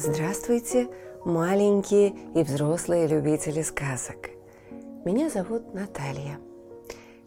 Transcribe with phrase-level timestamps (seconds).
[0.00, 0.88] Здравствуйте,
[1.24, 4.30] маленькие и взрослые любители сказок.
[5.04, 6.38] Меня зовут Наталья.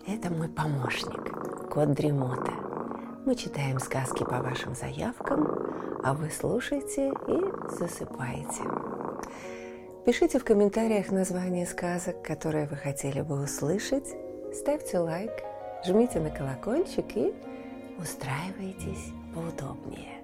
[0.08, 2.54] Это мой помощник, кот Дремота.
[3.26, 8.64] Мы читаем сказки по вашим заявкам, а вы слушаете и засыпаете.
[10.06, 14.08] Пишите в комментариях название сказок, которые вы хотели бы услышать.
[14.54, 15.34] Ставьте лайк,
[15.86, 17.34] жмите на колокольчик и
[18.00, 20.22] устраивайтесь поудобнее.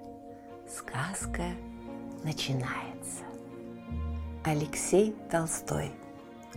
[0.66, 1.42] Сказка
[2.28, 3.24] начинается.
[4.44, 5.90] Алексей Толстой.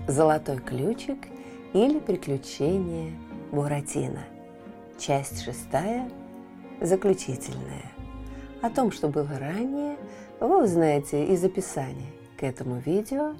[0.06, 1.18] Золотой ключик
[1.72, 3.14] или приключения
[3.54, 4.26] Буратино.
[5.00, 6.12] Часть шестая,
[6.82, 7.90] заключительная.
[8.62, 9.98] О том, что было ранее,
[10.42, 13.34] вы узнаете из описания к этому видео,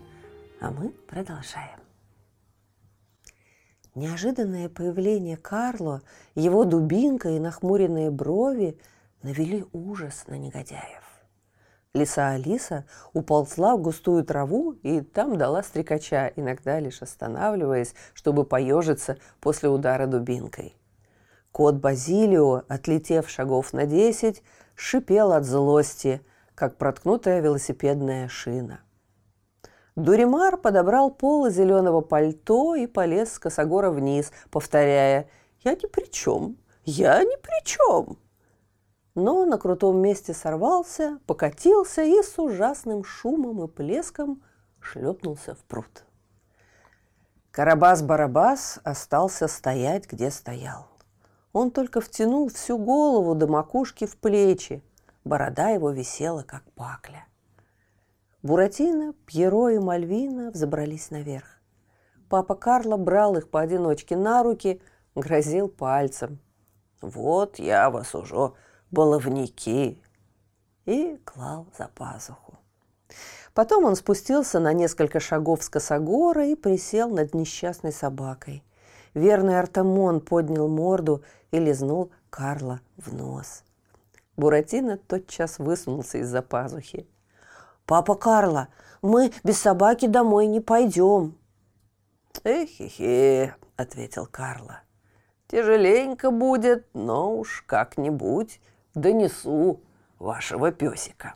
[0.62, 1.80] а мы продолжаем.
[3.94, 6.02] Неожиданное появление Карло,
[6.36, 8.80] его дубинка и нахмуренные брови
[9.22, 11.11] навели ужас на негодяев.
[11.94, 19.18] Лиса Алиса уползла в густую траву и там дала стрекача, иногда лишь останавливаясь, чтобы поежиться
[19.42, 20.78] после удара дубинкой.
[21.52, 24.42] Кот Базилио, отлетев шагов на десять,
[24.76, 26.22] шипел от злости,
[26.56, 28.80] как проткнутая велосипедная шина.
[29.98, 35.28] Дуримар подобрал полы зеленого пальто и полез с косогора вниз, повторяя
[35.62, 36.56] «Я ни при чем!
[36.86, 38.18] Я ни при чем!»
[39.16, 44.42] Но на крутом месте сорвался, покатился и с ужасным шумом и плеском
[44.80, 46.06] шлепнулся в пруд.
[47.52, 50.88] Карабас-барабас остался стоять, где стоял.
[51.52, 54.82] Он только втянул всю голову до макушки в плечи.
[55.26, 57.26] Борода его висела, как пакля.
[58.42, 61.60] Буратино, Пьеро и Мальвина взобрались наверх.
[62.30, 64.82] Папа Карло брал их поодиночке на руки,
[65.14, 66.40] грозил пальцем.
[67.02, 68.54] «Вот я вас уже
[68.92, 70.02] баловники
[70.86, 72.58] и клал за пазуху.
[73.54, 78.64] Потом он спустился на несколько шагов с косогора и присел над несчастной собакой.
[79.14, 83.64] Верный Артамон поднял морду и лизнул Карла в нос.
[84.38, 87.08] Буратино тотчас высунулся из-за пазухи.
[87.86, 88.70] «Папа Карла,
[89.02, 91.36] мы без собаки домой не пойдем».
[92.46, 94.80] «Эхе-хе»,— ответил Карла.
[95.48, 98.62] «Тяжеленько будет, но уж как-нибудь
[98.94, 99.82] донесу
[100.20, 101.36] вашего песика».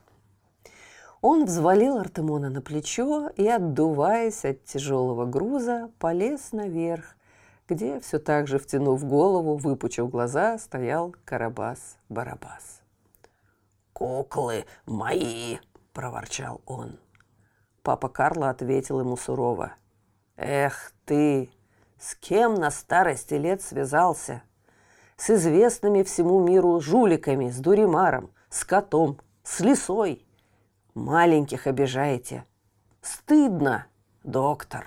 [1.21, 7.15] Он взвалил Артемона на плечо и, отдуваясь от тяжелого груза, полез наверх,
[7.67, 12.83] где, все так же втянув голову, выпучив глаза, стоял Карабас-Барабас.
[13.91, 15.57] «Куклы мои!»–
[15.93, 16.99] проворчал он.
[17.81, 19.73] Папа Карло ответил ему сурово.
[20.37, 21.49] «Эх ты,
[21.97, 24.43] с кем на старости лет связался?»
[25.17, 30.25] С известными всему миру жуликами, с дуримаром, с котом, с лисой.
[30.93, 32.45] Маленьких обижаете.
[33.01, 33.87] Стыдно,
[34.23, 34.85] доктор.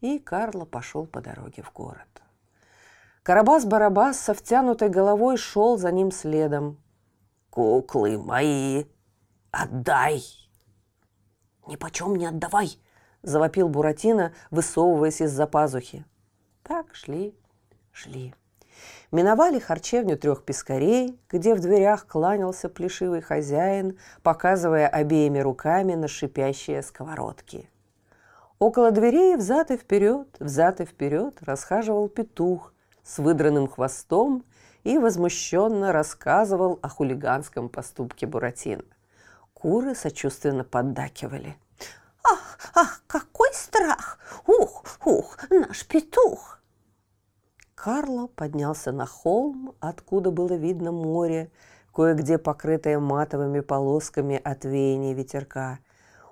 [0.00, 2.08] И Карло пошел по дороге в город.
[3.24, 6.78] Карабас-Барабас со втянутой головой шел за ним следом.
[7.50, 8.84] «Куклы мои,
[9.52, 10.24] отдай!»
[11.66, 12.78] «Ни почем не отдавай!»–
[13.22, 16.04] завопил Буратино, высовываясь из-за пазухи.
[16.64, 17.36] Так шли,
[17.92, 18.34] шли.
[19.12, 26.82] Миновали харчевню трех пескарей, где в дверях кланялся плешивый хозяин, показывая обеими руками на шипящие
[26.82, 27.68] сковородки.
[28.58, 32.72] Около дверей взад и вперед, взад и вперед расхаживал петух
[33.04, 34.46] с выдранным хвостом
[34.82, 38.84] и возмущенно рассказывал о хулиганском поступке Буратино.
[39.52, 41.56] Куры сочувственно поддакивали.
[42.24, 44.18] «Ах, ах, какой страх!
[44.46, 46.61] Ух, ух, наш петух!»
[47.82, 51.50] Карло поднялся на холм, откуда было видно море,
[51.92, 55.80] кое-где покрытое матовыми полосками от веяния ветерка.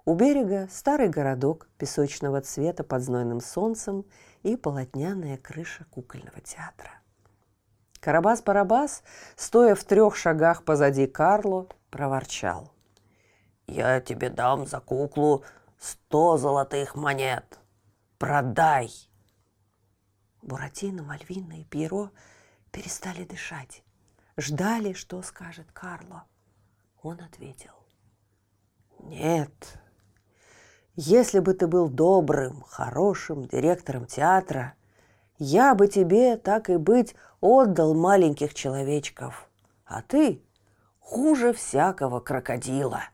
[0.05, 4.05] У берега старый городок песочного цвета под знойным солнцем
[4.45, 6.93] и полотняная крыша кукольного театра.
[8.01, 9.03] Карабас-Барабас,
[9.35, 12.71] стоя в трех шагах позади Карло, проворчал.
[13.67, 15.43] «Я тебе дам за куклу
[15.81, 17.59] сто золотых монет.
[18.19, 19.10] Продай!»
[20.43, 22.11] Буратино, Мальвина и Пьеро
[22.73, 23.83] перестали дышать.
[24.37, 26.25] Ждали, что скажет Карло.
[27.03, 27.73] Он ответил.
[28.99, 29.79] Нет,
[30.95, 34.75] если бы ты был добрым, хорошим директором театра,
[35.39, 39.49] я бы тебе, так и быть, отдал маленьких человечков.
[39.87, 40.43] А ты
[40.99, 43.05] хуже всякого крокодила.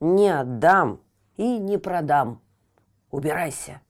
[0.00, 1.00] Не отдам
[1.36, 2.42] и не продам.
[3.10, 3.80] Убирайся.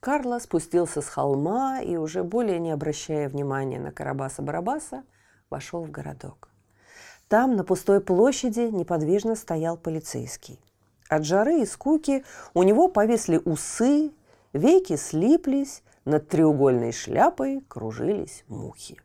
[0.00, 5.04] Карло спустился с холма и, уже более не обращая внимания на Карабаса-Барабаса,
[5.50, 6.48] вошел в городок.
[7.28, 10.58] Там, на пустой площади, неподвижно стоял полицейский.
[11.10, 12.24] От жары и скуки
[12.54, 14.12] у него повисли усы,
[14.54, 18.98] веки слиплись, над треугольной шляпой кружились мухи.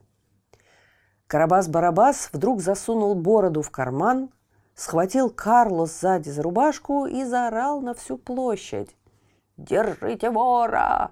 [1.28, 4.30] Карабас-Барабас вдруг засунул бороду в карман,
[4.76, 8.96] схватил Карло сзади за рубашку и заорал на всю площадь.
[9.58, 11.12] «Держите вора!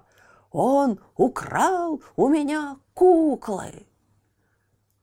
[0.50, 3.86] Он украл у меня куклы!»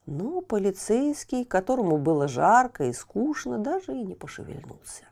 [0.05, 5.05] Но полицейский, которому было жарко и скучно, даже и не пошевельнулся.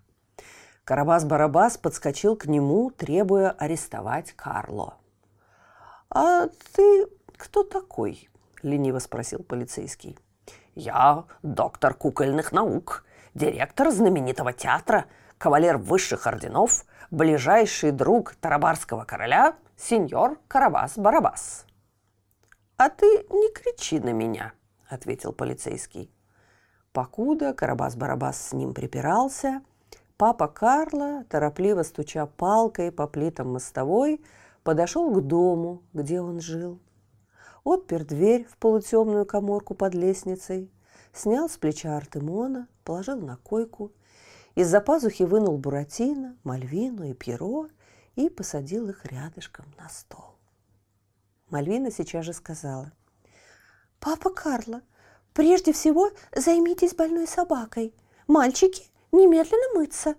[0.84, 4.96] Карабас-Барабас подскочил к нему, требуя арестовать Карло.
[6.10, 8.28] «А ты кто такой?»–
[8.64, 10.18] лениво спросил полицейский.
[10.74, 13.06] «Я доктор кукольных наук,
[13.36, 15.06] директор знаменитого театра,
[15.38, 21.66] кавалер высших орденов, ближайший друг Тарабарского короля, сеньор Карабас-Барабас».
[22.78, 24.54] «А ты не кричи на меня»,–
[24.88, 26.12] ответил полицейский.
[26.94, 29.62] Покуда Карабас-Барабас с ним припирался,
[30.18, 34.24] папа Карла, торопливо стуча палкой по плитам мостовой,
[34.64, 36.80] подошел к дому, где он жил.
[37.64, 40.72] Отпер дверь в полутемную коморку под лестницей,
[41.14, 43.92] снял с плеча Артемона, положил на койку,
[44.60, 47.70] из-за пазухи вынул Буратино, Мальвину и Пьеро
[48.16, 50.36] и посадил их рядышком на стол.
[51.50, 52.92] Мальвина сейчас же сказала.
[54.02, 54.82] «Папа Карло,
[55.34, 57.96] прежде всего займитесь больной собакой.
[58.28, 60.16] Мальчики, немедленно мыться!»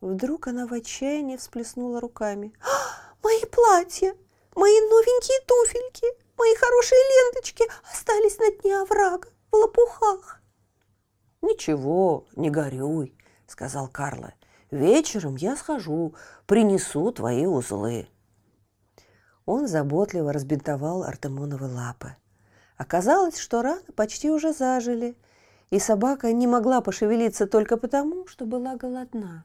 [0.00, 2.54] Вдруг она в отчаянии всплеснула руками.
[2.62, 4.16] «А, «Мои платья!
[4.54, 6.06] Мои новенькие туфельки!
[6.38, 10.40] Мои хорошие ленточки остались на дне оврага в лопухах!»
[11.40, 13.14] «Ничего, не горюй»,—
[13.48, 14.32] сказал Карло.
[14.70, 16.14] «Вечером я схожу,
[16.46, 18.08] принесу твои узлы».
[19.46, 22.14] Он заботливо разбинтовал Артемоновы лапы.
[22.76, 25.16] Оказалось, что раны почти уже зажили,
[25.70, 29.44] и собака не могла пошевелиться только потому, что была голодна.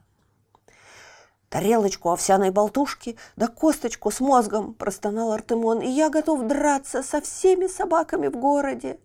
[1.50, 5.82] «Тарелочку овсяной болтушки, да косточку с мозгом!»– простонал Артемон.
[5.82, 9.00] «И я готов драться со всеми собаками в городе!»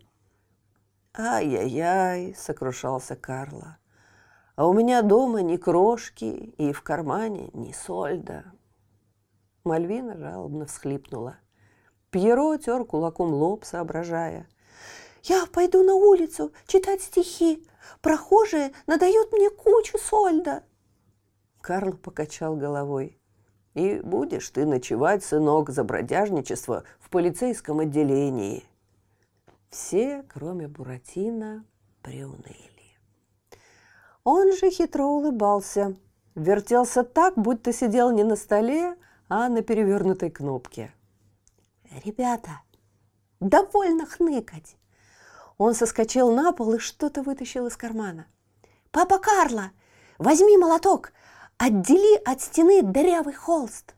[1.13, 3.77] «Ай-яй-яй!»– сокрушался Карло.
[4.59, 6.25] «А у меня дома ни крошки
[6.57, 8.43] и в кармане ни сольда!»
[9.63, 11.37] Мальвина жалобно всхлипнула.
[12.09, 14.49] Пьеро тер кулаком лоб, соображая.
[15.23, 17.65] «Я пойду на улицу читать стихи.
[18.01, 20.63] Прохожие надают мне кучу сольда!»
[21.61, 23.17] Карл покачал головой.
[23.75, 28.65] «И будешь ты ночевать, сынок, за бродяжничество в полицейском отделении».
[29.69, 31.63] Все, кроме Буратино,
[32.01, 32.78] приуныли.
[34.31, 35.95] Он же хитро улыбался,
[36.35, 38.95] вертелся так, будто сидел не на столе,
[39.27, 40.93] а на перевернутой кнопке.
[42.05, 42.61] «Ребята,
[43.39, 44.77] довольно хныкать!»
[45.57, 48.27] Он соскочил на пол и что-то вытащил из кармана.
[48.91, 49.71] «Папа Карло,
[50.19, 51.11] возьми молоток,
[51.57, 53.95] Отдели от стены дырявый холст!»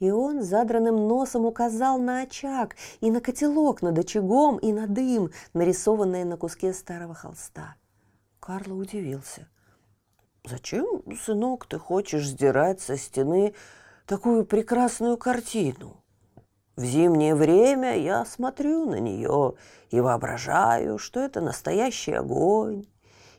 [0.00, 5.30] И он задранным носом указал на очаг и на котелок над очагом и на дым,
[5.54, 7.76] нарисованные на куске старого холста.
[8.42, 9.46] Карло удивился.
[10.44, 13.54] «Зачем, сынок, ты хочешь сдирать со стены
[14.04, 16.02] такую прекрасную картину?
[16.74, 19.54] В зимнее время я смотрю на нее
[19.90, 22.86] и воображаю, что это настоящий огонь,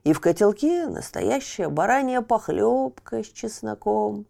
[0.05, 4.25] и в котелке настоящая баранья похлебка с чесноком,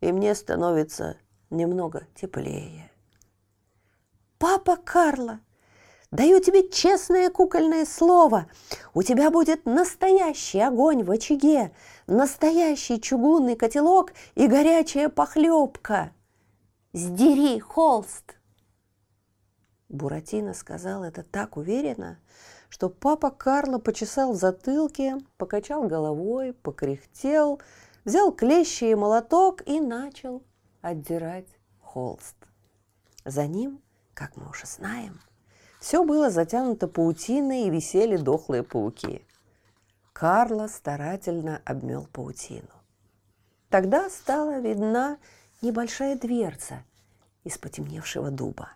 [0.00, 1.16] и мне становится
[1.48, 2.90] немного теплее.
[4.38, 5.38] «Папа Карло,
[6.10, 8.46] даю тебе честное кукольное слово.
[8.94, 11.72] У тебя будет настоящий огонь в очаге,
[12.06, 16.12] настоящий чугунный котелок и горячая похлебка.
[16.92, 18.38] Сдери холст!»
[19.88, 22.18] Буратино сказал это так уверенно,
[22.68, 27.60] что папа Карло почесал в затылке, покачал головой, покряхтел,
[28.04, 30.42] взял клещи и молоток и начал
[30.82, 31.48] отдирать
[31.80, 32.36] холст.
[33.24, 33.82] За ним,
[34.14, 35.20] как мы уже знаем,
[35.88, 39.24] все было затянуто паутиной и висели дохлые пауки.
[40.12, 42.68] Карло старательно обмел паутину.
[43.70, 45.16] Тогда стала видна
[45.62, 46.84] небольшая дверца
[47.42, 48.68] из потемневшего дуба.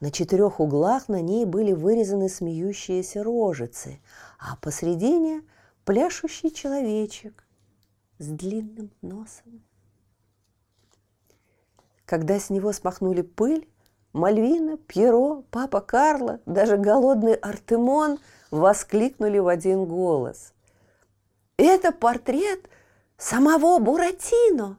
[0.00, 4.00] На четырех углах на ней были вырезаны смеющиеся рожицы,
[4.38, 5.42] а посредине
[5.84, 7.44] пляшущий человечек
[8.16, 9.62] с длинным носом.
[12.06, 13.69] Когда с него смахнули пыль,
[14.12, 18.18] Мальвина, Пьеро, папа Карло, даже голодный Артемон
[18.50, 20.52] воскликнули в один голос.
[21.56, 22.68] «Это портрет
[23.16, 24.78] самого Буратино!»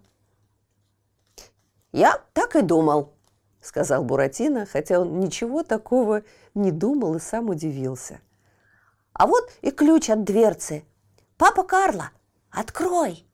[1.93, 3.13] «Я так и думал»,–
[3.61, 6.23] сказал Буратино, хотя он ничего такого
[6.53, 8.19] не думал и сам удивился.
[9.13, 10.83] А вот и ключ от дверцы.
[11.37, 12.11] Папа Карла,
[12.49, 13.25] открой!»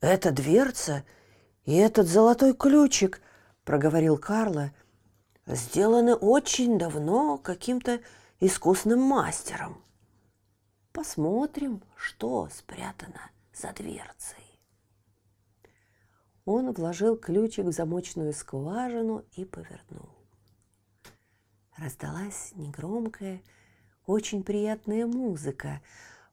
[0.00, 1.04] «Это дверца
[1.66, 3.20] и этот золотой ключик»,—
[3.70, 4.72] проговорил Карла,—
[5.46, 8.00] «сделаны очень давно каким-то
[8.40, 9.80] искусным мастером.
[10.90, 14.60] Посмотрим, что спрятано за дверцей».
[16.44, 20.16] Он вложил ключик в замочную скважину и повернул.
[21.76, 23.40] Раздалась негромкая,
[24.04, 25.80] очень приятная музыка,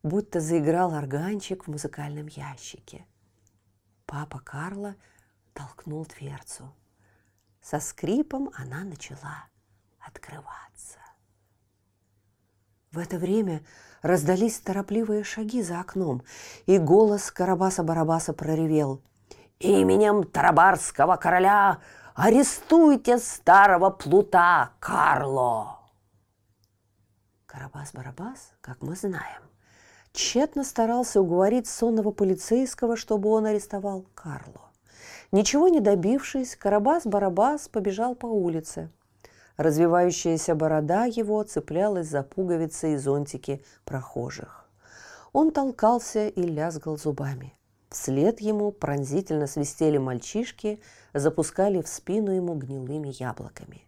[0.02, 3.06] будто заиграл органчик в музыкальном ящике–
[4.08, 4.96] Папа Карла
[5.54, 6.74] толкнул дверцу.
[7.70, 9.44] Со скрипом она начала
[10.00, 11.00] открываться.
[12.94, 13.62] В это время
[14.02, 16.24] раздались торопливые шаги за окном,
[16.66, 19.02] и голос Карабаса-Барабаса проревел.
[19.60, 21.80] «Именем Тарабарского короля
[22.16, 25.82] арестуйте старого плута Карло!»
[27.48, 29.44] Карабас-Барабас, как мы знаем,
[30.14, 34.67] тщетно старался уговорить сонного полицейского, чтобы он арестовал Карло.
[35.32, 38.90] Ничего не добившись, Карабас-Барабас побежал по улице.
[39.58, 44.70] Развивающаяся борода его цеплялась за пуговицы и зонтики прохожих.
[45.34, 47.54] Он толкался и лязгал зубами.
[47.90, 50.80] Вслед ему пронзительно свистели мальчишки,
[51.14, 53.84] запускали в спину ему гнилыми яблоками.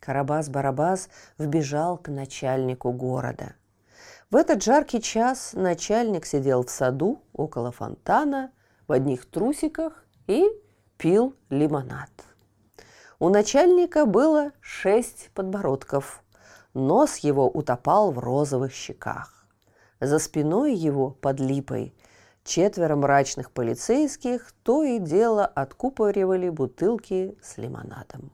[0.00, 1.08] Карабас-Барабас
[1.38, 3.54] вбежал к начальнику города–
[4.28, 8.50] в этот жаркий час начальник сидел в саду около фонтана
[8.88, 10.44] в одних трусиках и
[10.96, 12.10] пил лимонад.
[13.18, 16.22] У начальника было шесть подбородков.
[16.74, 19.46] Нос его утопал в розовых щеках.
[20.00, 21.94] За спиной его, под липой,
[22.44, 28.32] четверо мрачных полицейских то и дело откупоривали бутылки с лимонадом.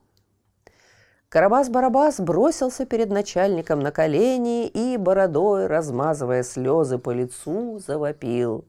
[1.29, 8.65] Карабас-Барабас бросился перед начальником на колени и, бородой, размазывая слезы по лицу, завопил.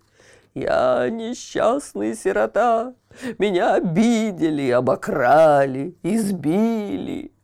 [0.54, 2.94] «Я несчастный сирота!
[3.38, 7.34] Меня обидели, обокрали, избили!»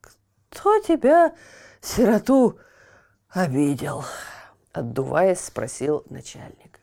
[0.00, 1.34] «Кто тебя,
[1.80, 2.58] сироту,
[3.30, 4.04] обидел?»
[4.72, 6.78] Отдуваясь, спросил начальник.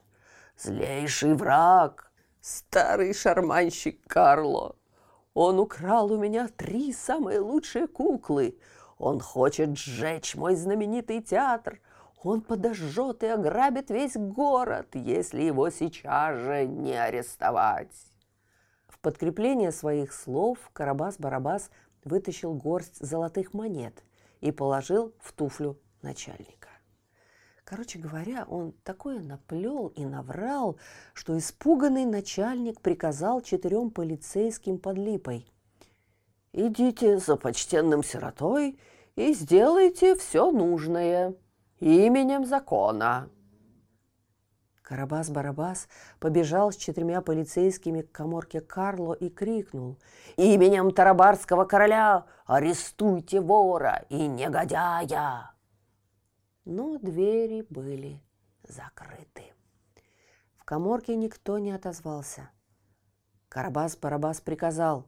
[0.58, 2.12] «Злейший враг,
[2.42, 4.76] старый шарманщик Карло!»
[5.34, 8.60] Он украл у меня три самые лучшие куклы.
[8.98, 11.80] Он хочет сжечь мой знаменитый театр.
[12.24, 17.94] Он подожжет и ограбит весь город, если его сейчас же не арестовать.
[18.88, 21.70] В подкрепление своих слов Карабас-Барабас
[22.04, 24.04] вытащил горсть золотых монет
[24.42, 26.70] и положил в туфлю начальника.
[27.64, 30.78] Короче говоря, он такое наплел и наврал,
[31.14, 35.46] что испуганный начальник приказал четырем полицейским под липой.
[36.54, 38.80] «Идите за почтенным сиротой
[39.16, 41.36] и сделайте все нужное
[41.80, 43.30] именем закона».
[44.84, 45.88] Карабас-Барабас
[46.20, 49.98] побежал с четырьмя полицейскими к коморке Карло и крикнул
[50.38, 55.52] «Именем Тарабарского короля арестуйте вора и негодяя!»
[56.68, 58.22] но двери были
[58.68, 59.54] закрыты.
[60.58, 62.50] В коморке никто не отозвался.
[63.50, 65.08] Карабас-Барабас приказал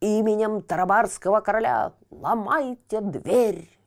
[0.00, 3.77] «Именем Тарабарского короля ломайте дверь!»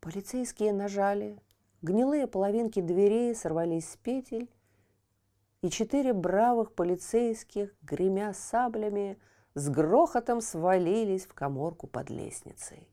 [0.00, 1.40] Полицейские нажали,
[1.82, 4.50] гнилые половинки дверей сорвались с петель,
[5.62, 9.18] и четыре бравых полицейских, гремя саблями,
[9.54, 12.88] с грохотом свалились в коморку под лестницей.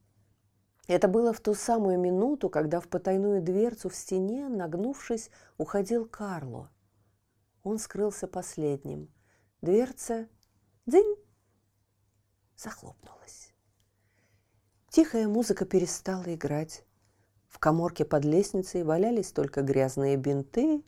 [0.87, 6.69] Это было в ту самую минуту, когда в потайную дверцу в стене, нагнувшись, уходил Карло.
[7.63, 9.09] Он скрылся последним.
[9.61, 10.27] Дверца
[10.85, 11.15] «Дзынь!»
[12.57, 13.53] захлопнулась.
[14.89, 16.85] Тихая музыка перестала играть.
[17.53, 20.83] В коморке под лестницей валялись только грязные бинты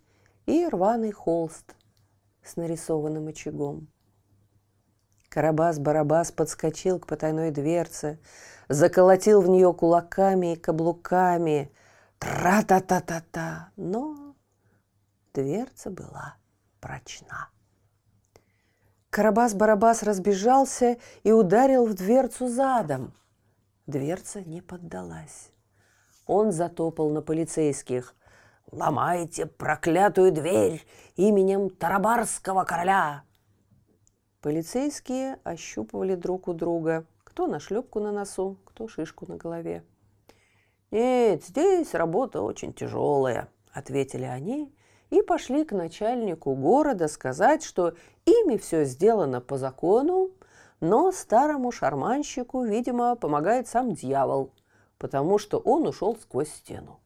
[0.47, 1.75] и рваный холст
[2.43, 3.87] с нарисованным очагом.
[5.29, 8.19] Карабас-Барабас подскочил к потайной дверце,
[8.67, 11.71] заколотил в нее кулаками и каблуками.
[12.17, 13.69] Тра-та-та-та-та!
[13.75, 14.35] Но
[15.35, 16.35] дверца была
[16.81, 17.49] прочна.
[19.11, 23.13] Карабас-Барабас разбежался и ударил в дверцу задом.
[23.85, 25.51] Дверца не поддалась.
[26.25, 28.15] Он затопал на полицейских.
[28.71, 33.23] «Ломайте проклятую дверь именем Тарабарского короля!»
[34.41, 39.83] Полицейские ощупывали друг у друга, кто на шлепку на носу, кто шишку на голове.
[40.91, 44.73] «Нет, здесь работа очень тяжелая»,— ответили они
[45.09, 47.93] и пошли к начальнику города сказать, что
[48.25, 50.31] ими все сделано по закону,
[50.79, 54.51] но старому шарманщику, видимо, помогает сам дьявол.
[54.97, 56.99] Потому что он ушел сквозь стену.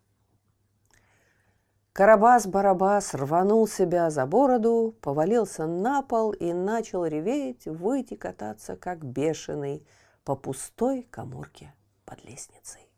[1.93, 9.85] Карабас-барабас рванул себя за бороду, повалился на пол и начал реветь, выйти кататься, как бешеный,
[10.23, 11.73] по пустой коморке
[12.05, 12.89] под лестницей.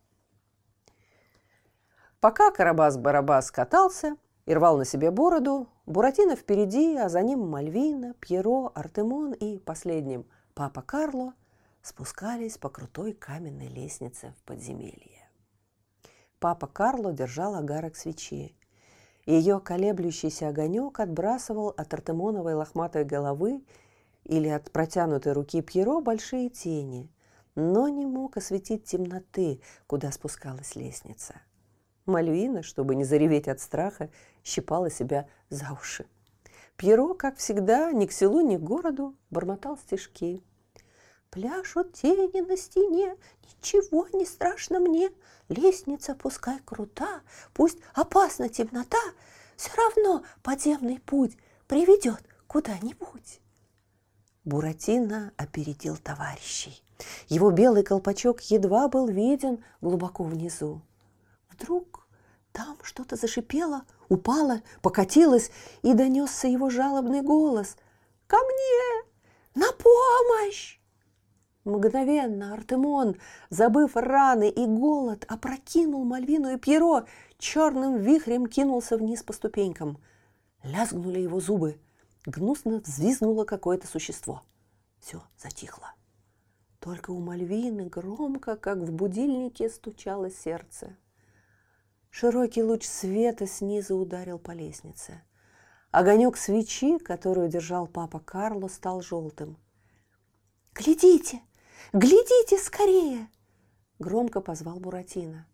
[2.19, 8.71] Пока Карабас-барабас катался и рвал на себе бороду, Буратино впереди, а за ним Мальвина, Пьеро,
[8.75, 11.33] Артемон и последним папа Карло
[11.81, 15.29] спускались по крутой каменной лестнице в подземелье.
[16.39, 18.55] Папа Карло держал агарок свечи.
[19.25, 23.63] Ее колеблющийся огонек отбрасывал от Артемоновой лохматой головы
[24.23, 27.11] или от протянутой руки Пьеро большие тени,
[27.55, 31.35] но не мог осветить темноты, куда спускалась лестница.
[32.05, 34.09] Мальвина, чтобы не зареветь от страха,
[34.43, 36.07] щипала себя за уши.
[36.75, 40.43] Пьеро, как всегда, ни к селу, ни к городу, бормотал стишки.
[41.31, 45.11] Пляшут тени на стене, ничего не страшно мне.
[45.47, 47.21] Лестница пускай крута,
[47.53, 48.99] пусть опасна темнота,
[49.55, 53.39] все равно подземный путь приведет куда-нибудь.
[54.43, 56.83] Буратино опередил товарищей.
[57.29, 60.81] Его белый колпачок едва был виден глубоко внизу.
[61.49, 62.09] Вдруг
[62.51, 65.49] там что-то зашипело, упало, покатилось,
[65.81, 67.77] и донесся его жалобный голос.
[68.27, 69.05] «Ко мне!
[69.55, 70.80] На помощь!»
[71.63, 73.17] Мгновенно Артемон,
[73.49, 77.05] забыв раны и голод, опрокинул Мальвину и Пьеро,
[77.37, 79.99] черным вихрем кинулся вниз по ступенькам.
[80.63, 81.79] Лязгнули его зубы.
[82.25, 84.41] Гнусно взвизгнуло какое-то существо.
[84.99, 85.93] Все затихло.
[86.79, 90.97] Только у Мальвины громко, как в будильнике, стучало сердце.
[92.09, 95.21] Широкий луч света снизу ударил по лестнице.
[95.91, 99.57] Огонек свечи, которую держал папа Карло, стал желтым.
[100.73, 101.41] «Глядите!
[101.93, 103.27] Глядите скорее!»
[103.99, 105.45] Громко позвал Буратино.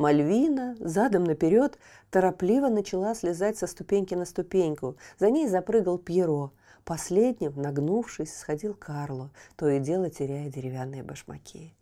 [0.00, 1.78] Мальвина задом наперед
[2.10, 4.96] торопливо начала слезать со ступеньки на ступеньку.
[5.18, 6.52] За ней запрыгал Пьеро.
[6.84, 11.74] Последним, нагнувшись, сходил Карло, то и дело теряя деревянные башмаки.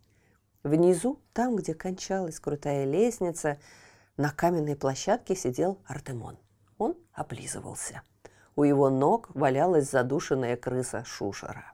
[0.63, 3.57] Внизу, там, где кончалась крутая лестница,
[4.17, 6.37] на каменной площадке сидел Артемон.
[6.77, 8.01] Он облизывался.
[8.57, 11.73] У его ног валялась задушенная крыса Шушера.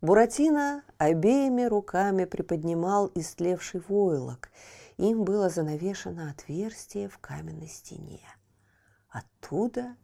[0.00, 4.50] Буратино обеими руками приподнимал истлевший войлок.
[4.96, 8.26] Им было занавешено отверстие в каменной стене.
[9.10, 9.96] Оттуда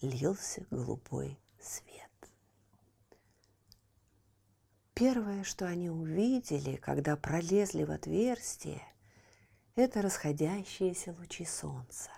[0.00, 2.10] лился голубой свет.
[4.94, 8.82] Первое, что они увидели, когда пролезли в отверстие,
[9.74, 12.10] это расходящиеся лучи солнца.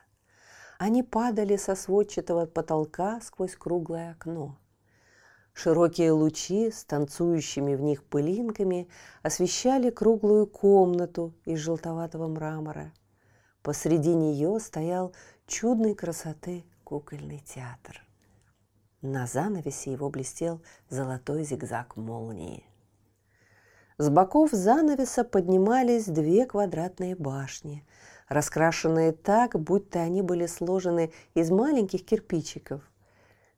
[0.79, 4.59] Они падали со сводчатого потолка сквозь круглое окно–
[5.61, 8.89] Широкие лучи с танцующими в них пылинками
[9.25, 12.93] освещали круглую комнату из желтоватого мрамора.
[13.63, 15.13] Посреди нее стоял
[15.49, 18.07] чудной красоты кукольный театр.
[19.03, 22.65] На занавесе его блестел золотой зигзаг молнии.
[23.97, 27.85] С боков занавеса поднимались две квадратные башни,
[28.29, 32.81] раскрашенные так, будто они были сложены из маленьких кирпичиков–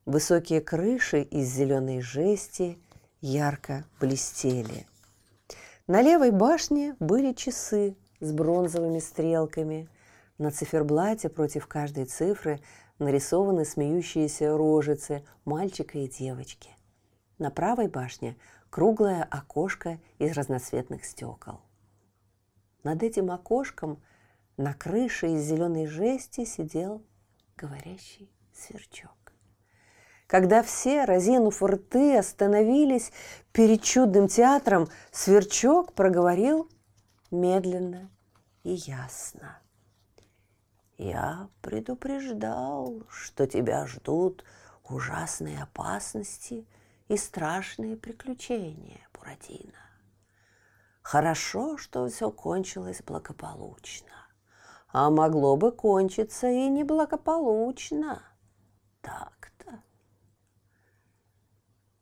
[0.06, 2.78] Высокие крыши из зеленой жести
[3.20, 4.86] ярко блестели.
[5.86, 9.88] На левой башне были часы с бронзовыми стрелками.
[10.38, 12.60] На циферблате против каждой цифры
[12.98, 16.70] нарисованы смеющиеся рожицы мальчика и девочки.
[17.38, 18.38] На правой башне
[18.70, 21.60] круглое окошко из разноцветных стекол.
[22.84, 24.02] Над этим окошком
[24.56, 27.02] на крыше из зеленой жести сидел
[27.56, 29.19] говорящий сверчок
[30.30, 33.10] когда все, разинув рты, остановились
[33.50, 36.70] перед чудным театром, Сверчок проговорил
[37.32, 38.08] медленно
[38.62, 39.58] и ясно.
[40.98, 44.44] «Я предупреждал, что тебя ждут
[44.84, 46.64] ужасные опасности
[47.08, 49.82] и страшные приключения, Буратино.
[51.02, 54.28] Хорошо, что все кончилось благополучно,
[54.92, 58.22] а могло бы кончиться и неблагополучно.
[59.00, 59.39] Так,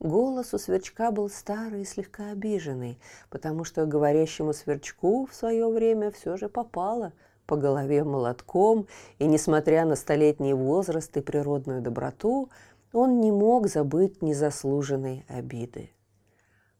[0.00, 6.12] Голос у сверчка был старый и слегка обиженный, потому что говорящему сверчку в свое время
[6.12, 7.12] все же попало
[7.46, 8.86] по голове молотком,
[9.18, 12.48] и, несмотря на столетний возраст и природную доброту,
[12.92, 15.90] он не мог забыть незаслуженной обиды.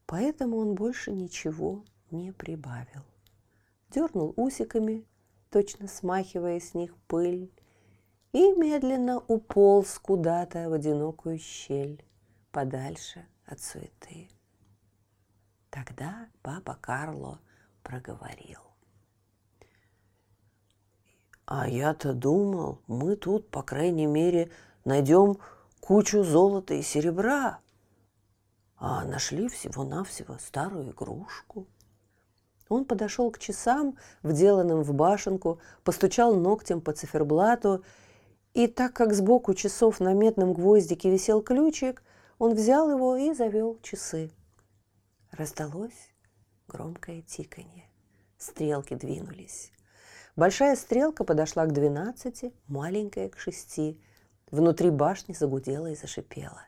[0.07, 3.03] Поэтому он больше ничего не прибавил.
[3.91, 5.05] Дернул усиками,
[5.51, 7.51] точно смахивая с них пыль,
[8.33, 12.05] и медленно уполз куда-то в одинокую щель
[12.51, 14.29] подальше от суеты.
[15.71, 17.41] Тогда папа Карло
[17.83, 18.61] проговорил.
[21.47, 24.51] А я-то думал, мы тут, по крайней мере,
[24.85, 25.39] найдем
[25.81, 27.61] кучу золота и серебра.
[28.77, 31.67] А нашли всего-навсего старую игрушку.
[32.69, 37.83] Он подошел к часам, вделанным в башенку, постучал ногтем по циферблату,
[38.53, 42.03] и так как сбоку часов на медном гвоздике висел ключик,
[42.39, 44.31] он взял его и завел часы.
[45.31, 46.11] Раздалось
[46.69, 47.89] громкое тиканье.
[48.37, 49.73] Стрелки двинулись.
[50.37, 54.01] Большая стрелка подошла к двенадцати, маленькая к шести.
[54.51, 56.63] Внутри башни загудела и зашипела.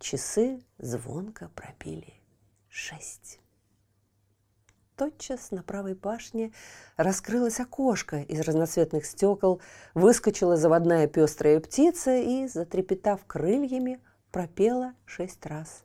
[0.00, 2.14] Часы звонко пробили
[2.68, 3.38] шесть.
[4.96, 6.52] Тотчас на правой башне
[6.96, 9.60] раскрылось окошко из разноцветных стекол,
[9.94, 14.00] выскочила заводная пестрая птица и, затрепетав крыльями,
[14.32, 15.84] пропела шесть раз.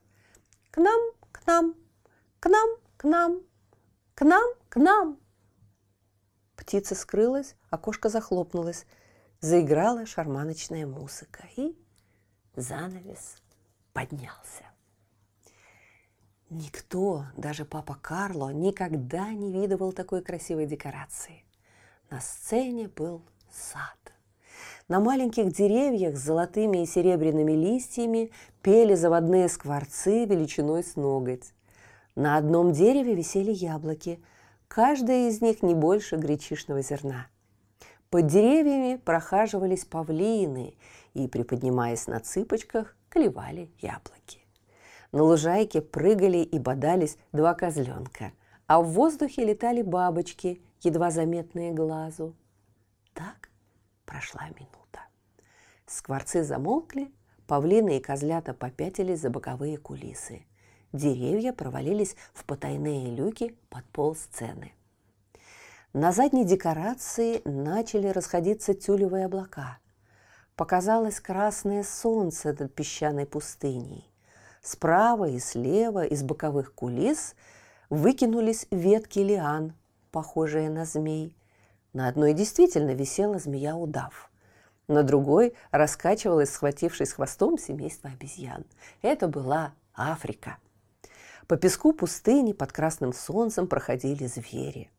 [0.71, 1.75] «К нам, к нам,
[2.39, 3.41] к нам, к нам,
[4.15, 5.19] к нам, к нам!»
[6.55, 8.85] Птица скрылась, окошко захлопнулось,
[9.41, 11.77] заиграла шарманочная музыка, и
[12.55, 13.37] занавес
[13.93, 14.65] поднялся.
[16.49, 21.43] Никто, даже папа Карло, никогда не видывал такой красивой декорации.
[22.09, 24.13] На сцене был сад.
[24.87, 31.51] На маленьких деревьях с золотыми и серебряными листьями пели заводные скворцы величиной с ноготь.
[32.15, 34.21] На одном дереве висели яблоки,
[34.69, 37.27] каждая из них не больше гречишного зерна.
[38.09, 40.75] Под деревьями прохаживались павлины
[41.13, 44.39] и, приподнимаясь на цыпочках, клевали яблоки.
[45.11, 48.31] На лужайке прыгали и бодались два козленка,
[48.67, 52.35] а в воздухе летали бабочки, едва заметные глазу.
[54.07, 55.01] Прошла минута.
[55.85, 57.11] Скворцы замолкли,
[57.45, 60.45] павлины и козлята попятились за боковые кулисы.
[60.93, 64.71] Деревья провалились в потайные люки под пол сцены.
[65.91, 69.77] На задней декорации начали расходиться тюлевые облака.
[70.55, 74.09] Показалось красное солнце над песчаной пустыней.
[74.61, 77.35] Справа и слева из боковых кулис
[77.89, 79.73] выкинулись ветки лиан,
[80.11, 81.35] похожие на змей.
[81.97, 84.29] На одной действительно висела змея-удав.
[84.87, 88.65] На другой раскачивалась, схватившись хвостом, семейство обезьян.
[89.01, 90.57] Это была Африка.
[91.47, 94.91] По песку пустыни под красным солнцем проходили звери.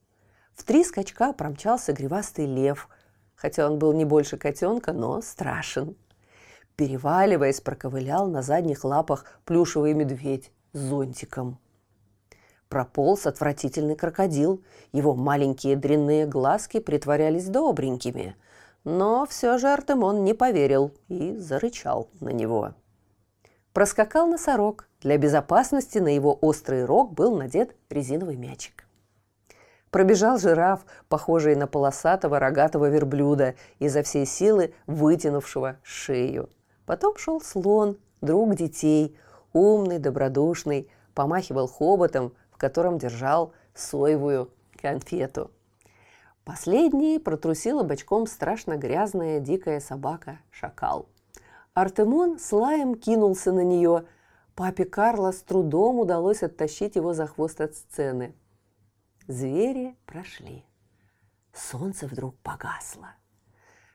[0.57, 2.89] В три скачка промчался гривастый лев,
[3.37, 5.95] хотя он был не больше котенка, но страшен–
[6.75, 11.59] Переваливаясь, проковылял на задних лапах плюшевый медведь с зонтиком.
[12.68, 14.62] Прополз отвратительный крокодил.
[14.92, 18.37] Его маленькие дрянные глазки притворялись добренькими.
[18.85, 22.74] Но все же Артемон не поверил и зарычал на него.
[23.72, 24.88] Проскакал носорог.
[25.00, 28.85] Для безопасности на его острый рог был надет резиновый мячик.
[29.90, 36.50] Пробежал жираф, похожий на полосатого рогатого верблюда, изо всей силы вытянувшего шею.
[36.85, 39.16] Потом шел слон, друг детей,
[39.52, 44.51] умный, добродушный, помахивал хоботом, в котором держал соевую
[44.83, 45.53] конфету.
[46.44, 51.09] Последней протрусила бочком страшно грязная дикая собака Шакал.
[51.73, 54.07] Артемон с лаем кинулся на нее.
[54.57, 58.35] Папе Карло с трудом удалось оттащить его за хвост от сцены.
[59.29, 60.64] Звери прошли.
[61.55, 63.07] Солнце вдруг погасло.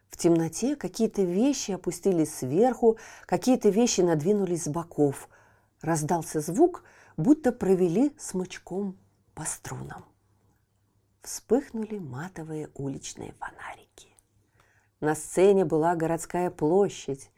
[0.07, 5.27] В темноте какие-то вещи опустились сверху, какие-то вещи надвинулись с боков.
[5.81, 6.85] Раздался звук,
[7.17, 8.97] будто провели смычком
[9.33, 10.05] по струнам.
[11.21, 14.09] Вспыхнули матовые уличные фонарики.
[14.99, 17.31] На сцене была городская площадь.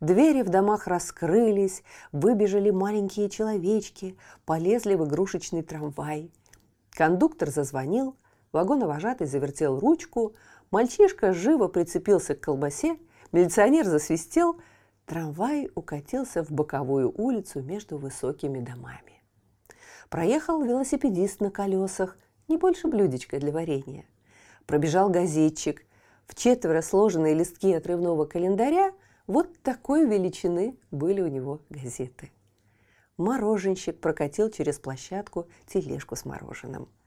[0.00, 6.30] Двери в домах раскрылись, выбежали маленькие человечки, полезли в игрушечный трамвай.
[6.90, 8.16] Кондуктор зазвонил,
[8.52, 10.34] вагоновожатый завертел ручку–
[10.72, 12.98] Мальчишка живо прицепился к колбасе,
[13.30, 14.58] милиционер засвистел,
[15.04, 19.21] трамвай укатился в боковую улицу между высокими домами.
[20.12, 24.04] Проехал велосипедист на колесах, не больше блюдечка для варенья.
[24.66, 25.84] Пробежал газетчик.
[26.26, 28.92] В четверо сложенные листки отрывного календаря
[29.26, 32.30] вот такой величины были у него газеты.
[33.16, 36.88] Мороженщик прокатил через площадку тележку с мороженым–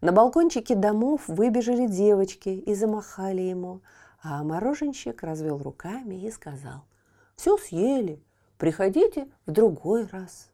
[0.00, 3.82] на балкончике домов выбежали девочки и замахали ему,
[4.22, 6.84] а мороженщик развел руками и сказал,
[7.36, 8.22] «Все съели,
[8.56, 10.49] приходите в другой раз».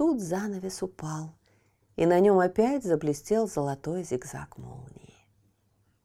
[0.00, 1.34] Тут занавес упал,
[1.96, 5.28] и на нем опять заблестел золотой зигзаг молнии.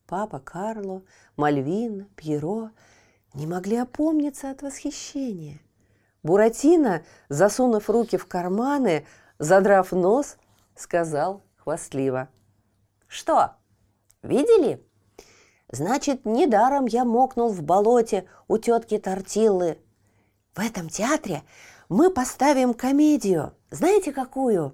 [0.06, 1.02] Папа Карло,
[1.38, 2.72] Мальвина, Пьеро
[3.34, 5.62] не могли опомниться от восхищения.
[6.24, 9.06] Буратино, засунув руки в карманы,
[9.40, 10.36] задрав нос,
[10.76, 12.28] сказал хвастливо.
[13.08, 13.52] «Что,
[14.24, 14.86] видели?
[15.72, 19.80] Значит, недаром я мокнул в болоте у тетки Тортиллы.
[20.54, 21.44] В этом театре
[21.88, 23.54] мы поставим комедию.
[23.76, 24.74] Знаете, какую?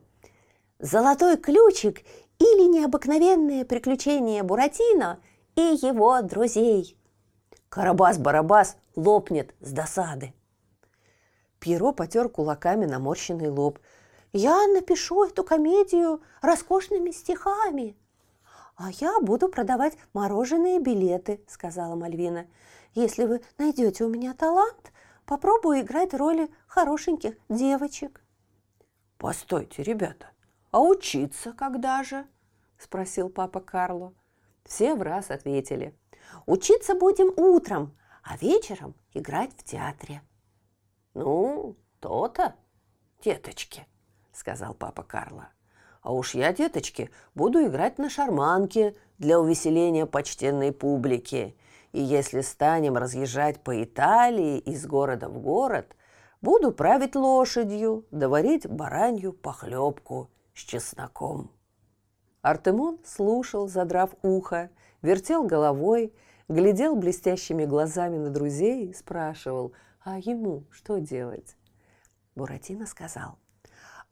[0.77, 2.03] «Золотой ключик»
[2.37, 5.19] или «Необыкновенные приключения Буратино»
[5.55, 6.95] и его друзей.
[7.69, 10.35] Карабас-барабас лопнет с досады.
[11.59, 13.79] Пьеро потер кулаками наморщенный лоб.
[14.33, 17.97] «Я напишу эту комедию роскошными стихами».
[18.75, 22.45] «А я буду продавать мороженые билеты»,— сказала Мальвина.
[22.93, 24.91] «Если вы найдете у меня талант,
[25.25, 28.21] попробую играть роли хорошеньких девочек».
[29.21, 30.31] «Постойте, ребята,
[30.71, 32.25] а учиться когда же?»–
[32.79, 34.15] спросил папа Карло.
[34.65, 35.95] Все в раз ответили.
[36.47, 40.23] «Учиться будем утром, а вечером играть в театре».
[41.13, 42.55] «Ну, то-то,
[43.23, 43.86] деточки»,–
[44.34, 45.49] сказал папа Карло.
[46.01, 51.55] «А уж я, деточки, буду играть на шарманке для увеселения почтенной публики.
[51.91, 55.95] И если станем разъезжать по Италии из города в город,
[56.41, 61.51] буду править лошадью, доварить баранью похлебку с чесноком».
[62.41, 66.13] Артемон слушал, задрав ухо, вертел головой,
[66.47, 69.73] глядел блестящими глазами на друзей и спрашивал,
[70.04, 71.56] а ему что делать?
[72.36, 73.38] Буратино сказал,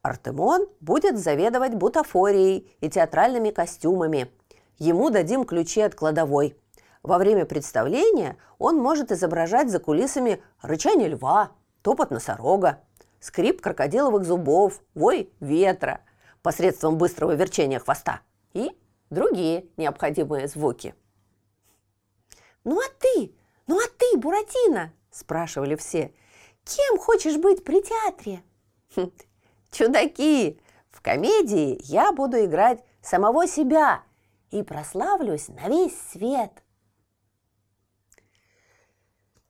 [0.01, 4.31] Артемон будет заведовать бутафорией и театральными костюмами.
[4.77, 6.55] Ему дадим ключи от кладовой.
[7.01, 12.81] Во время представления он может изображать за кулисами рычание льва, топот носорога,
[13.19, 16.01] скрип крокодиловых зубов, вой ветра,
[16.41, 18.21] посредством быстрого верчения хвоста
[18.53, 18.71] и
[19.09, 20.95] другие необходимые звуки.
[22.63, 23.33] «Ну а ты?
[23.67, 26.13] Ну а ты, Буратино?»– спрашивали все.
[26.63, 28.43] «Кем хочешь быть при театре?»
[28.95, 29.11] хм,
[29.71, 30.61] «Чудаки!
[30.91, 34.03] В комедии я буду играть самого себя
[34.51, 36.51] и прославлюсь на весь свет!»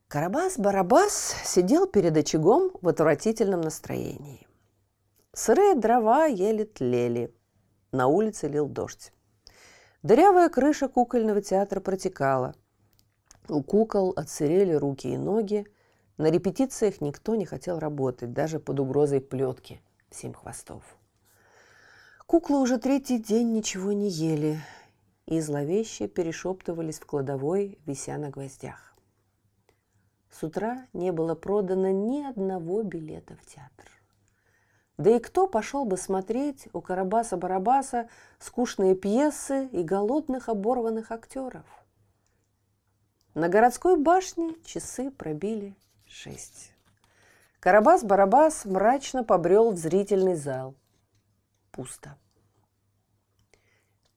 [0.10, 4.48] Карабас-Барабас сидел перед очагом в отвратительном настроении.
[5.34, 7.32] Сырые дрова еле тлели.
[7.91, 9.13] На улице лил дождь.
[10.02, 12.56] Дырявая крыша кукольного театра протекала.
[13.50, 15.67] У кукол отсырели руки и ноги.
[16.17, 20.82] На репетициях никто не хотел работать, даже под угрозой плетки семь хвостов.
[22.26, 24.60] Куклы уже третий день ничего не ели
[25.28, 28.89] и зловеще перешептывались в кладовой, вися на гвоздях.
[30.32, 33.86] С утра не было продано ни одного билета в театр.
[34.98, 41.65] Да и кто пошел бы смотреть у Карабаса-Барабаса скучные пьесы и голодных оборванных актеров?
[43.34, 46.74] На городской башне часы пробили шесть.
[47.62, 50.76] Карабас-Барабас мрачно побрел в зрительный зал.
[51.72, 52.18] Пусто.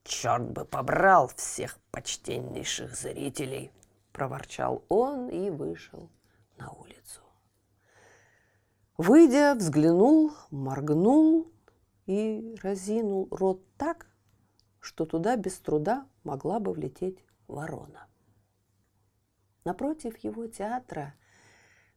[0.03, 3.71] «Черт бы побрал всех почтеннейших зрителей!»–
[4.13, 6.09] проворчал он и вышел
[6.57, 7.21] на улицу.
[8.97, 11.51] Выйдя, взглянул, моргнул
[12.05, 14.07] и разинул рот так,
[14.79, 18.07] что туда без труда могла бы влететь ворона.
[19.65, 21.15] Напротив его театра,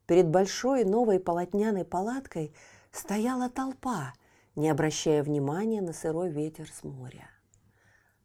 [0.07, 2.55] перед большой новой полотняной палаткой,
[2.93, 4.15] стояла толпа,
[4.55, 7.29] не обращая внимания на сырой ветер с моря.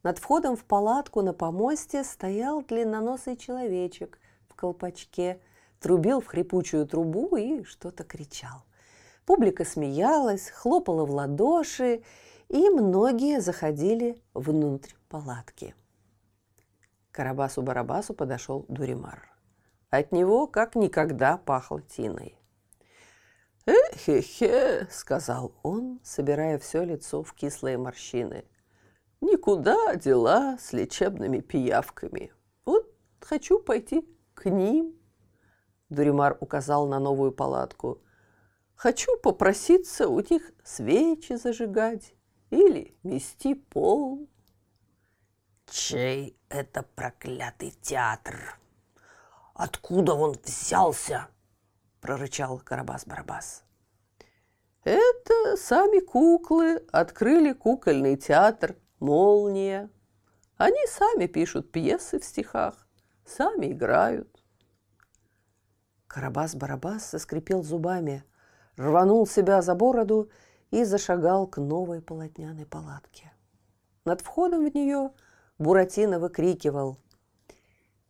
[0.03, 5.41] Над входом в палатку на помосте стоял длинноносый человечек в колпачке–
[5.81, 8.63] трубил в хрипучую трубу и что-то кричал.
[9.25, 12.03] Публика смеялась, хлопала в ладоши,
[12.47, 15.75] и многие заходили внутрь палатки.
[17.11, 19.29] Карабасу-Барабасу подошел Дуримар.
[19.89, 22.37] От него как никогда пахло тиной.
[23.65, 28.45] «Эхе-хе»,— сказал он, собирая все лицо в кислые морщины.
[29.21, 32.34] «Никуда дела с лечебными пиявками.
[32.65, 34.95] Вот хочу пойти к ним».
[35.89, 38.01] Дуримар указал на новую палатку.
[38.75, 42.13] «Хочу попроситься у них свечи зажигать
[42.49, 44.27] или мести пол».
[45.69, 48.57] «Чей это проклятый театр?
[49.53, 51.27] Откуда он взялся?»–
[52.01, 53.63] прорычал Карабас-Барабас.
[54.84, 59.89] «Это сами куклы открыли кукольный театр «Молния».
[60.55, 62.87] Они сами пишут пьесы в стихах,
[63.25, 64.29] сами играют.
[66.07, 68.23] Карабас-Барабас заскрипел зубами,
[68.77, 70.29] рванул себя за бороду
[70.69, 73.33] и зашагал к новой полотняной палатке.
[74.05, 75.11] Над входом в нее
[75.57, 76.97] Буратино выкрикивал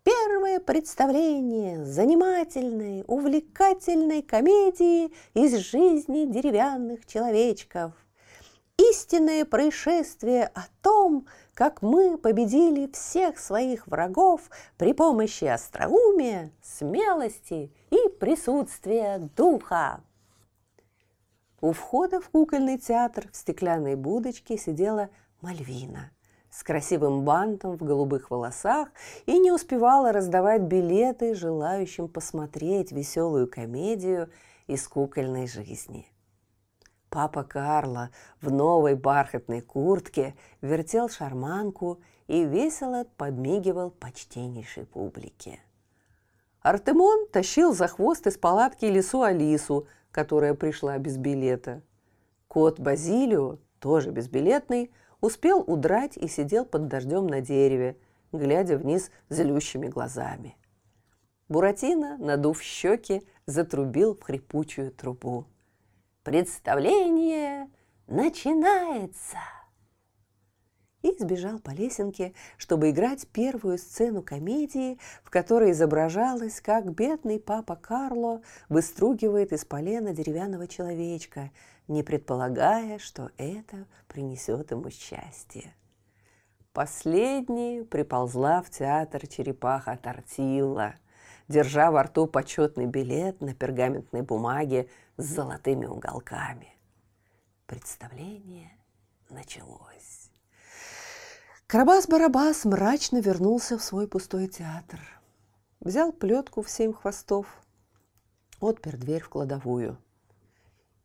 [0.03, 7.93] Первое представление занимательной, увлекательной комедии из жизни деревянных человечков.
[8.89, 18.09] Истинное происшествие о том, как мы победили всех своих врагов при помощи остроумия, смелости и
[18.19, 20.01] присутствия духа.
[21.61, 25.09] У входа в кукольный театр в стеклянной будочке сидела
[25.41, 26.09] Мальвина
[26.49, 28.89] с красивым бантом в голубых волосах
[29.27, 34.31] и не успевала раздавать билеты желающим посмотреть веселую комедию
[34.65, 36.07] из кукольной жизни.
[37.11, 38.09] Папа Карло
[38.41, 45.59] в новой бархатной куртке вертел шарманку и весело подмигивал почтеннейшей публике.
[46.61, 51.81] Артемон тащил за хвост из палатки лису Алису– которая пришла без билета.
[52.47, 57.97] Кот Базилио, тоже безбилетный, успел удрать и сидел под дождем на дереве,
[58.31, 60.57] глядя вниз злющими глазами.
[61.47, 65.45] Буратино, надув щеки, затрубил в хрипучую трубу.
[66.23, 67.69] «Представление
[68.07, 69.37] начинается!»
[71.01, 77.75] и сбежал по лесенке, чтобы играть первую сцену комедии, в которой изображалось, как бедный папа
[77.75, 81.51] Карло выстругивает из полена деревянного человечка,
[81.87, 85.73] не предполагая, что это принесет ему счастье.
[86.73, 90.95] Последней приползла в театр черепаха Тортилла,
[91.51, 96.75] держа во рту почетный билет на пергаментной бумаге с золотыми уголками.
[97.67, 98.71] Представление
[99.29, 100.31] началось.
[101.67, 104.99] Карабас-барабас мрачно вернулся в свой пустой театр.
[105.79, 107.47] Взял плетку в семь хвостов,
[108.59, 109.97] отпер дверь в кладовую.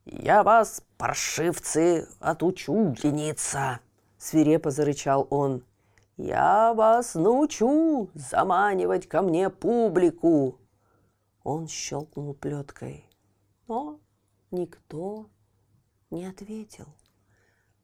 [0.04, 3.80] «Я вас, паршивцы, отучу лениться!»—
[4.18, 5.64] свирепо зарычал он.
[6.16, 10.58] «Я вас научу заманивать ко мне публику!»
[11.42, 13.08] Он щелкнул плеткой,
[13.68, 14.00] но
[14.50, 15.28] никто
[16.10, 16.86] не ответил.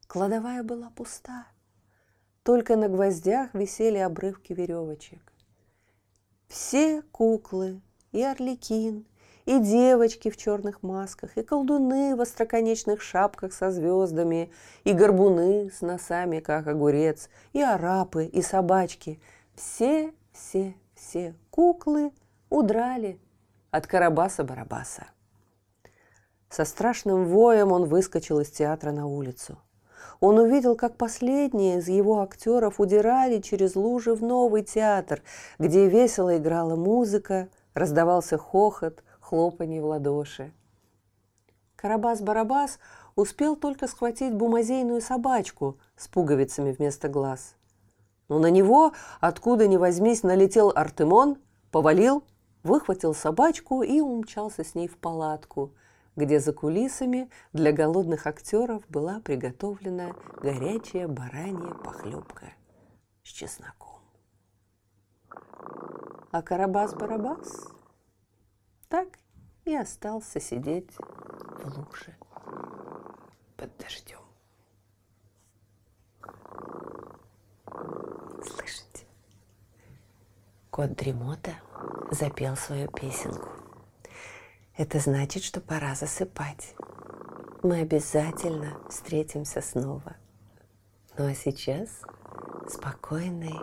[0.07, 1.47] Кладовая была пуста.
[2.43, 5.33] Только на гвоздях висели обрывки веревочек.
[6.49, 7.81] Все куклы,
[8.13, 9.07] и орликин,
[9.45, 14.51] и девочки в черных масках, и колдуны в остроконечных шапках со звездами,
[14.85, 19.21] и горбуны с носами, как огурец, и арапы, и собачки.
[19.55, 22.13] Все, все, все куклы
[22.51, 23.19] удрали
[23.71, 25.07] от Карабаса-Барабаса.
[26.49, 29.59] Со страшным воем он выскочил из театра на улицу–
[30.23, 35.21] он увидел, как последние из его актеров удирали через лужи в новый театр,
[35.59, 39.03] где весело играла музыка, раздавался хохот,
[39.33, 40.53] хлопанье в ладоши.
[41.77, 42.79] Карабас-Барабас
[43.17, 47.57] успел только схватить бумазейную собачку с пуговицами вместо глаз.
[48.29, 51.39] Но на него, откуда ни возьмись, налетел Артемон,
[51.71, 52.25] повалил,
[52.63, 55.73] выхватил собачку и умчался с ней в палатку,
[56.15, 62.53] где за кулисами для голодных актеров была приготовлена горячая баранья похлебка
[63.23, 64.03] с чесноком.
[66.31, 67.73] А Карабас-Барабас
[68.91, 69.22] так
[69.65, 72.17] и остался сидеть в луже
[73.57, 74.19] под дождем.
[78.45, 79.07] Слышите?
[80.71, 81.53] Кот Дремота
[82.11, 83.49] запел свою песенку.
[84.77, 86.75] Это значит, что пора засыпать.
[87.63, 90.17] Мы обязательно встретимся снова.
[91.17, 91.89] Ну а сейчас
[92.69, 93.59] спокойной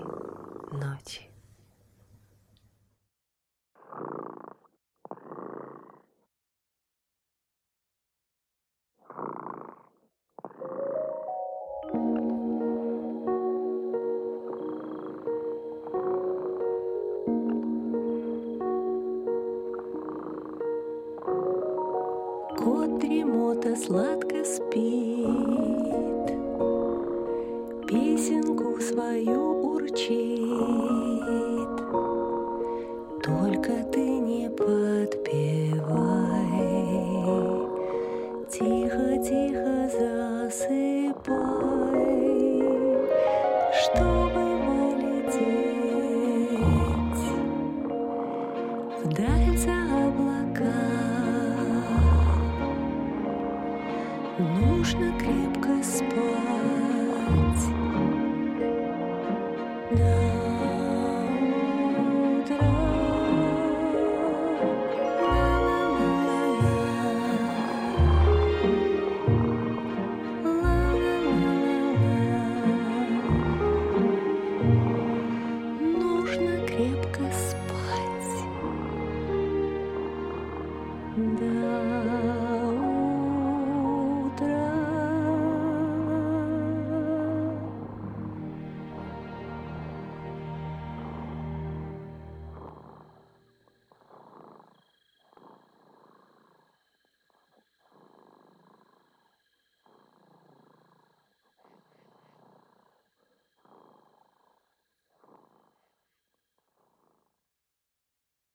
[0.71, 1.28] ночи.
[43.95, 44.28] Чтобы